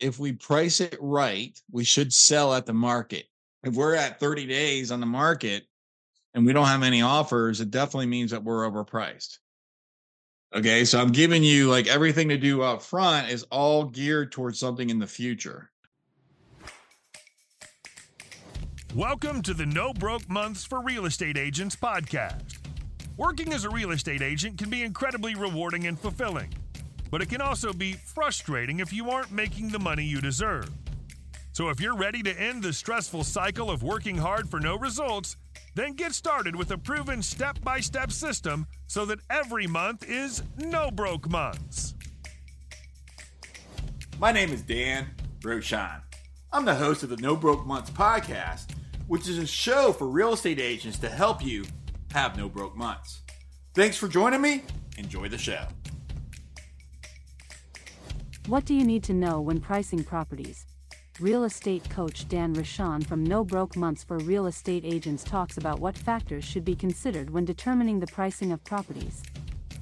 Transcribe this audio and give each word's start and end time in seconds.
if 0.00 0.18
we 0.18 0.32
price 0.32 0.80
it 0.80 0.96
right, 1.00 1.60
we 1.70 1.84
should 1.84 2.12
sell 2.12 2.54
at 2.54 2.66
the 2.66 2.72
market. 2.72 3.26
If 3.64 3.74
we're 3.74 3.96
at 3.96 4.20
30 4.20 4.46
days 4.46 4.92
on 4.92 5.00
the 5.00 5.06
market 5.06 5.64
and 6.34 6.46
we 6.46 6.52
don't 6.52 6.66
have 6.66 6.82
any 6.82 7.02
offers, 7.02 7.60
it 7.60 7.70
definitely 7.70 8.06
means 8.06 8.30
that 8.30 8.44
we're 8.44 8.68
overpriced. 8.68 9.38
Okay, 10.54 10.84
so 10.84 11.00
I'm 11.00 11.12
giving 11.12 11.42
you 11.42 11.68
like 11.68 11.88
everything 11.88 12.28
to 12.28 12.38
do 12.38 12.62
up 12.62 12.80
front 12.80 13.28
is 13.28 13.42
all 13.50 13.84
geared 13.84 14.32
towards 14.32 14.58
something 14.58 14.88
in 14.88 14.98
the 14.98 15.06
future. 15.06 15.70
Welcome 18.94 19.42
to 19.42 19.52
the 19.52 19.66
No 19.66 19.92
Broke 19.92 20.28
Months 20.30 20.64
for 20.64 20.80
Real 20.80 21.04
Estate 21.04 21.36
Agents 21.36 21.76
podcast. 21.76 22.58
Working 23.18 23.52
as 23.52 23.64
a 23.64 23.70
real 23.70 23.90
estate 23.90 24.22
agent 24.22 24.56
can 24.58 24.70
be 24.70 24.82
incredibly 24.82 25.34
rewarding 25.34 25.88
and 25.88 25.98
fulfilling, 25.98 26.54
but 27.10 27.22
it 27.22 27.28
can 27.28 27.40
also 27.40 27.72
be 27.72 27.92
frustrating 27.92 28.80
if 28.80 28.92
you 28.92 29.10
aren't 29.10 29.32
making 29.32 29.68
the 29.68 29.78
money 29.78 30.04
you 30.04 30.20
deserve. 30.20 30.70
So 31.52 31.70
if 31.70 31.80
you're 31.80 31.96
ready 31.96 32.22
to 32.22 32.40
end 32.40 32.62
the 32.62 32.72
stressful 32.72 33.24
cycle 33.24 33.70
of 33.70 33.82
working 33.82 34.16
hard 34.16 34.48
for 34.48 34.60
no 34.60 34.78
results, 34.78 35.36
then 35.74 35.92
get 35.94 36.12
started 36.12 36.54
with 36.54 36.70
a 36.70 36.78
proven 36.78 37.22
step 37.22 37.60
by 37.62 37.80
step 37.80 38.12
system 38.12 38.66
so 38.86 39.04
that 39.06 39.18
every 39.28 39.66
month 39.66 40.08
is 40.08 40.42
no 40.58 40.90
broke 40.90 41.28
months. 41.28 41.94
My 44.18 44.32
name 44.32 44.50
is 44.50 44.62
Dan 44.62 45.08
Rochon. 45.40 46.02
I'm 46.52 46.64
the 46.64 46.74
host 46.74 47.02
of 47.02 47.10
the 47.10 47.16
No 47.18 47.36
Broke 47.36 47.66
Months 47.66 47.90
podcast, 47.90 48.70
which 49.06 49.28
is 49.28 49.38
a 49.38 49.46
show 49.46 49.92
for 49.92 50.08
real 50.08 50.32
estate 50.32 50.58
agents 50.58 50.98
to 50.98 51.08
help 51.08 51.44
you 51.44 51.64
have 52.12 52.36
no 52.36 52.48
broke 52.48 52.76
months. 52.76 53.22
Thanks 53.74 53.96
for 53.96 54.08
joining 54.08 54.40
me. 54.40 54.62
Enjoy 54.96 55.28
the 55.28 55.38
show. 55.38 55.66
What 58.48 58.64
do 58.64 58.72
you 58.72 58.82
need 58.82 59.02
to 59.04 59.12
know 59.12 59.42
when 59.42 59.60
pricing 59.60 60.02
properties? 60.02 60.64
Real 61.20 61.44
estate 61.44 61.90
coach 61.90 62.26
Dan 62.30 62.54
Rochon 62.54 63.06
from 63.06 63.22
No 63.22 63.44
Broke 63.44 63.76
Months 63.76 64.02
for 64.02 64.16
Real 64.16 64.46
Estate 64.46 64.86
Agents 64.86 65.22
talks 65.22 65.58
about 65.58 65.80
what 65.80 65.98
factors 65.98 66.44
should 66.44 66.64
be 66.64 66.74
considered 66.74 67.28
when 67.28 67.44
determining 67.44 68.00
the 68.00 68.06
pricing 68.06 68.50
of 68.50 68.64
properties. 68.64 69.22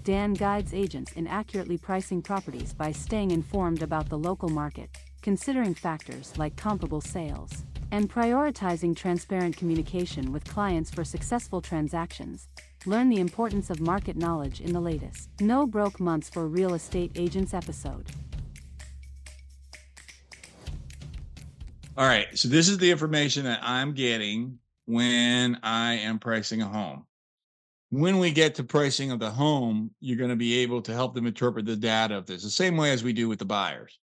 Dan 0.03 0.35
guides 0.35 0.75
agents 0.75 1.13
in 1.13 1.29
accurately 1.29 1.79
pricing 1.79 2.21
properties 2.21 2.75
by 2.75 2.91
staying 2.91 3.31
informed 3.31 3.83
about 3.83 4.09
the 4.09 4.19
local 4.19 4.49
market, 4.49 4.91
considering 5.23 5.73
factors 5.73 6.37
like 6.37 6.57
comparable 6.57 7.01
sales, 7.01 7.63
and 7.93 8.13
prioritizing 8.13 8.97
transparent 8.97 9.57
communication 9.57 10.33
with 10.33 10.43
clients 10.43 10.91
for 10.91 11.05
successful 11.05 11.61
transactions. 11.61 12.49
Learn 12.85 13.11
the 13.11 13.21
importance 13.21 13.71
of 13.71 13.81
market 13.81 14.17
knowledge 14.17 14.61
in 14.61 14.73
the 14.73 14.81
latest 14.81 15.29
No 15.41 15.69
Broke 15.69 16.01
Months 16.01 16.29
for 16.29 16.49
Real 16.49 16.75
Estate 16.75 17.13
Agents 17.15 17.55
episode. 17.55 18.11
All 21.99 22.07
right. 22.07 22.27
So 22.37 22.49
this 22.49 22.69
is 22.69 22.77
the 22.77 22.91
information 22.91 23.45
that 23.45 23.61
I'm 23.63 23.95
getting 23.95 24.59
when 24.85 25.59
I 25.63 25.95
am 25.95 26.19
pricing 26.19 26.61
a 26.61 26.67
home. 26.67 27.07
When 27.89 28.19
we 28.19 28.33
get 28.33 28.57
to 28.57 28.65
pricing 28.65 29.13
of 29.13 29.19
the 29.19 29.31
home, 29.31 29.91
you're 30.01 30.19
going 30.19 30.31
to 30.31 30.37
be 30.37 30.59
able 30.59 30.83
to 30.83 30.93
help 30.93 31.15
them 31.15 31.27
interpret 31.27 31.65
the 31.65 31.77
data 31.77 32.19
of 32.19 32.27
this 32.27 32.43
the 32.43 32.51
same 32.51 32.77
way 32.77 32.91
as 32.91 33.03
we 33.03 33.15
do 33.15 33.29
with 33.29 33.39
the 33.39 33.47
buyers. 33.47 33.99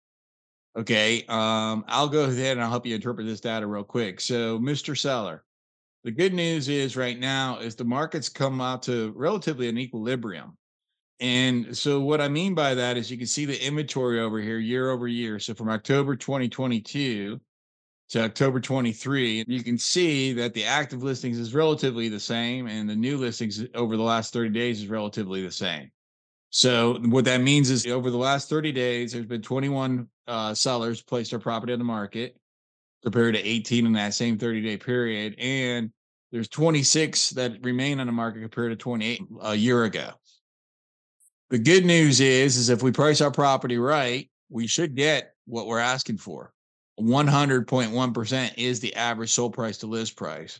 Okay. 0.77 1.25
Um, 1.27 1.83
I'll 1.89 2.07
go 2.07 2.23
ahead 2.23 2.53
and 2.53 2.61
I'll 2.61 2.69
help 2.69 2.85
you 2.85 2.95
interpret 2.95 3.27
this 3.27 3.41
data 3.41 3.67
real 3.67 3.83
quick. 3.83 4.21
So, 4.21 4.57
Mr. 4.57 4.97
Seller, 4.97 5.43
the 6.05 6.11
good 6.11 6.33
news 6.33 6.69
is 6.69 6.95
right 6.95 7.19
now 7.19 7.59
is 7.59 7.75
the 7.75 7.83
market's 7.83 8.29
come 8.29 8.61
out 8.61 8.83
to 8.83 9.11
relatively 9.17 9.67
an 9.67 9.77
equilibrium. 9.77 10.57
And 11.19 11.77
so 11.77 11.99
what 11.99 12.21
I 12.21 12.29
mean 12.29 12.55
by 12.55 12.73
that 12.73 12.95
is 12.95 13.11
you 13.11 13.17
can 13.17 13.27
see 13.27 13.45
the 13.45 13.63
inventory 13.63 14.21
over 14.21 14.39
here 14.39 14.59
year 14.59 14.91
over 14.91 15.07
year. 15.07 15.39
So 15.39 15.53
from 15.53 15.69
October 15.69 16.15
2022 16.15 17.39
to 18.11 18.21
October 18.21 18.59
23, 18.59 19.45
you 19.47 19.63
can 19.63 19.77
see 19.77 20.33
that 20.33 20.53
the 20.53 20.65
active 20.65 21.01
listings 21.01 21.39
is 21.39 21.53
relatively 21.53 22.09
the 22.09 22.19
same 22.19 22.67
and 22.67 22.89
the 22.89 22.95
new 22.95 23.17
listings 23.17 23.63
over 23.73 23.95
the 23.95 24.03
last 24.03 24.33
30 24.33 24.49
days 24.49 24.81
is 24.81 24.87
relatively 24.87 25.41
the 25.41 25.51
same. 25.51 25.89
So 26.49 26.99
what 27.05 27.23
that 27.25 27.39
means 27.39 27.69
is 27.69 27.87
over 27.87 28.11
the 28.11 28.17
last 28.17 28.49
30 28.49 28.73
days, 28.73 29.13
there's 29.13 29.25
been 29.25 29.41
21 29.41 30.09
uh, 30.27 30.53
sellers 30.53 31.01
placed 31.01 31.31
their 31.31 31.39
property 31.39 31.71
on 31.71 31.79
the 31.79 31.85
market 31.85 32.35
compared 33.01 33.35
to 33.35 33.47
18 33.47 33.85
in 33.85 33.93
that 33.93 34.13
same 34.13 34.37
30 34.37 34.61
day 34.61 34.75
period. 34.75 35.35
And 35.39 35.89
there's 36.33 36.49
26 36.49 37.29
that 37.31 37.63
remain 37.63 38.01
on 38.01 38.07
the 38.07 38.13
market 38.13 38.41
compared 38.41 38.73
to 38.73 38.75
28 38.75 39.21
a 39.41 39.55
year 39.55 39.85
ago. 39.85 40.09
The 41.49 41.59
good 41.59 41.85
news 41.85 42.19
is, 42.19 42.57
is 42.57 42.67
if 42.67 42.83
we 42.83 42.91
price 42.91 43.21
our 43.21 43.31
property 43.31 43.77
right, 43.77 44.29
we 44.49 44.67
should 44.67 44.95
get 44.95 45.33
what 45.45 45.67
we're 45.67 45.79
asking 45.79 46.17
for. 46.17 46.51
100.1% 46.99 48.53
is 48.57 48.79
the 48.79 48.95
average 48.95 49.31
sold 49.31 49.53
price 49.53 49.77
to 49.79 49.87
list 49.87 50.15
price. 50.15 50.59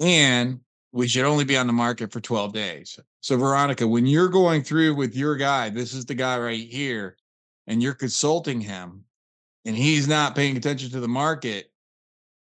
And 0.00 0.60
we 0.92 1.08
should 1.08 1.24
only 1.24 1.44
be 1.44 1.56
on 1.56 1.66
the 1.66 1.72
market 1.72 2.12
for 2.12 2.20
12 2.20 2.52
days. 2.52 2.98
So, 3.20 3.36
Veronica, 3.36 3.86
when 3.86 4.06
you're 4.06 4.28
going 4.28 4.62
through 4.62 4.94
with 4.94 5.16
your 5.16 5.36
guy, 5.36 5.70
this 5.70 5.92
is 5.92 6.06
the 6.06 6.14
guy 6.14 6.38
right 6.38 6.68
here, 6.68 7.16
and 7.66 7.82
you're 7.82 7.94
consulting 7.94 8.60
him, 8.60 9.04
and 9.64 9.76
he's 9.76 10.08
not 10.08 10.34
paying 10.34 10.56
attention 10.56 10.90
to 10.90 11.00
the 11.00 11.08
market, 11.08 11.70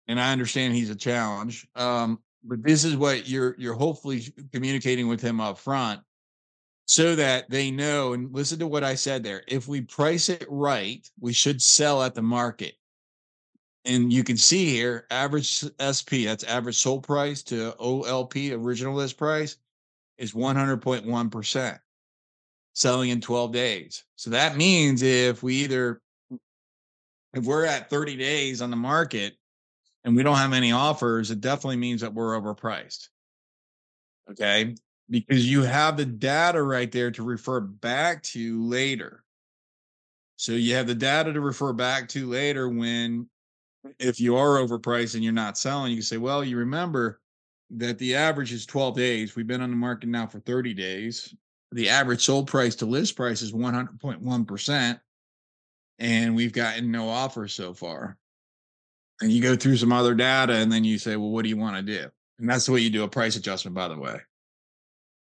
and 0.08 0.20
I 0.20 0.32
understand 0.32 0.74
he's 0.74 0.90
a 0.90 0.96
challenge. 0.96 1.68
Um, 1.76 2.20
but 2.44 2.64
this 2.64 2.84
is 2.84 2.96
what 2.96 3.28
you're 3.28 3.56
you're 3.58 3.74
hopefully 3.74 4.24
communicating 4.54 5.08
with 5.08 5.22
him 5.22 5.42
up 5.42 5.58
front 5.58 6.02
so 6.88 7.16
that 7.16 7.50
they 7.50 7.70
know 7.70 8.14
and 8.14 8.34
listen 8.34 8.60
to 8.60 8.68
what 8.68 8.84
I 8.84 8.96
said 8.96 9.24
there. 9.24 9.44
If 9.48 9.68
we 9.68 9.82
price 9.82 10.30
it 10.30 10.46
right, 10.50 11.08
we 11.20 11.34
should 11.34 11.62
sell 11.62 12.02
at 12.02 12.16
the 12.16 12.22
market 12.22 12.74
and 13.86 14.12
you 14.12 14.24
can 14.24 14.38
see 14.38 14.70
here 14.70 15.06
average 15.10 15.64
SP, 15.80 16.26
that's 16.26 16.44
average 16.44 16.78
sold 16.78 17.04
price 17.04 17.44
to 17.44 17.74
OLP, 17.80 18.52
original 18.54 18.94
list 18.94 19.18
price, 19.18 19.58
is 20.18 20.34
100.1%, 20.34 21.80
selling 22.74 23.10
in 23.10 23.22
12 23.22 23.52
days. 23.52 24.04
So 24.16 24.30
that 24.32 24.58
means 24.58 25.02
if 25.02 25.42
we 25.42 25.56
either, 25.56 26.02
if 27.34 27.46
we're 27.46 27.66
at 27.66 27.90
30 27.90 28.18
days 28.18 28.62
on 28.62 28.70
the 28.70 28.76
market 28.76 29.36
and 30.04 30.16
we 30.16 30.24
don't 30.24 30.38
have 30.38 30.54
any 30.54 30.72
offers, 30.72 31.32
it 31.32 31.42
definitely 31.42 31.78
means 31.78 32.02
that 32.02 32.14
we're 32.14 32.40
overpriced. 32.40 33.08
Okay. 34.30 34.76
Because 35.10 35.50
you 35.50 35.64
have 35.64 35.98
the 35.98 36.06
data 36.06 36.62
right 36.62 36.92
there 36.92 37.12
to 37.12 37.24
refer 37.24 37.60
back 37.60 38.22
to 38.24 38.64
later. 38.64 39.24
So 40.36 40.52
you 40.52 40.76
have 40.76 40.88
the 40.88 40.96
data 40.96 41.34
to 41.34 41.42
refer 41.42 41.74
back 41.74 42.08
to 42.10 42.28
later 42.30 42.70
when 42.70 43.28
if 44.00 44.20
you 44.20 44.36
are 44.36 44.58
overpriced 44.58 45.16
and 45.16 45.24
you're 45.24 45.34
not 45.34 45.58
selling, 45.58 45.92
you 45.92 45.98
can 45.98 46.04
say, 46.04 46.18
well, 46.18 46.44
you 46.44 46.58
remember 46.58 47.20
that 47.72 47.98
the 47.98 48.16
average 48.16 48.52
is 48.52 48.66
12 48.66 48.96
days. 48.96 49.36
We've 49.36 49.48
been 49.48 49.62
on 49.62 49.70
the 49.70 49.76
market 49.76 50.10
now 50.10 50.28
for 50.28 50.40
30 50.40 50.74
days. 50.74 51.34
The 51.72 51.90
average 51.90 52.26
sold 52.26 52.48
price 52.48 52.76
to 52.78 52.86
list 52.86 53.16
price 53.16 53.42
is 53.42 53.54
100.1%. 53.54 55.00
And 56.00 56.36
we've 56.36 56.54
gotten 56.54 56.92
no 56.92 57.10
offers 57.10 57.54
so 57.54 57.74
far. 57.74 58.18
And 59.22 59.32
you 59.32 59.42
go 59.42 59.56
through 59.56 59.78
some 59.78 59.92
other 59.92 60.16
data 60.16 60.54
and 60.54 60.72
then 60.72 60.84
you 60.84 60.98
say, 60.98 61.16
well, 61.18 61.30
what 61.30 61.44
do 61.44 61.50
you 61.50 61.58
want 61.58 61.76
to 61.76 61.84
do? 61.84 62.10
And 62.40 62.50
that's 62.50 62.66
the 62.66 62.72
way 62.72 62.80
you 62.80 62.90
do 62.90 63.04
a 63.04 63.10
price 63.10 63.36
adjustment, 63.36 63.76
by 63.76 63.90
the 63.90 64.00
way. 64.00 64.20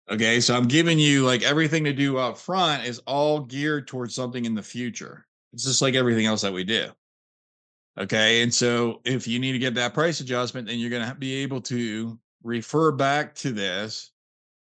Okay. 0.09 0.41
So 0.41 0.57
I'm 0.57 0.69
giving 0.69 0.99
you 0.99 1.27
like 1.27 1.43
everything 1.43 1.85
to 1.85 1.93
do 1.93 2.17
up 2.17 2.39
front 2.39 2.87
is 2.87 3.01
all 3.01 3.41
geared 3.41 3.89
towards 3.89 4.15
something 4.15 4.45
in 4.45 4.55
the 4.55 4.63
future. 4.63 5.27
It's 5.53 5.65
just 5.65 5.83
like 5.83 5.95
everything 5.95 6.27
else 6.27 6.43
that 6.43 6.53
we 6.53 6.65
do. 6.65 6.91
Okay. 7.99 8.43
And 8.43 8.55
so 8.55 9.01
if 9.05 9.27
you 9.27 9.39
need 9.39 9.53
to 9.53 9.59
get 9.59 9.75
that 9.75 9.93
price 9.93 10.21
adjustment, 10.21 10.69
then 10.69 10.79
you're 10.79 10.91
going 10.91 11.09
to 11.09 11.15
be 11.15 11.43
able 11.43 11.61
to 11.63 12.19
refer 12.43 12.93
back 12.93 13.35
to 13.37 13.51
this 13.51 14.13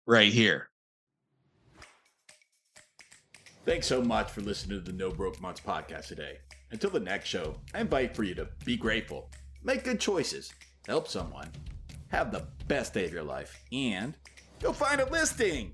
right 0.07 0.33
here. 0.33 0.69
Thanks 3.65 3.87
so 3.87 4.03
much 4.03 4.31
for 4.31 4.41
listening 4.41 4.83
to 4.83 4.85
the 4.85 4.97
No 4.97 5.11
Broke 5.11 5.41
Months 5.41 5.61
podcast 5.61 6.09
today. 6.09 6.39
Until 6.73 6.91
the 6.91 7.01
next 7.01 7.29
show, 7.29 7.55
I 7.75 7.81
invite 7.81 8.17
for 8.17 8.25
you 8.25 8.35
to 8.35 8.49
be 8.65 8.77
grateful, 8.77 9.31
make 9.63 9.85
good 9.85 10.01
choices, 10.01 10.53
help 10.87 11.07
someone, 11.07 11.49
have 12.09 12.33
the 12.33 12.47
best 12.67 12.95
day 12.95 13.05
of 13.05 13.13
your 13.13 13.23
life, 13.23 13.63
and 13.71 14.17
go 14.61 14.73
find 14.73 15.01
a 15.01 15.11
listing. 15.11 15.73